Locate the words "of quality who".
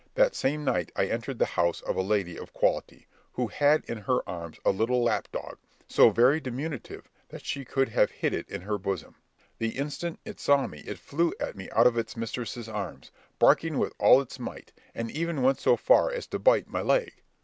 2.35-3.45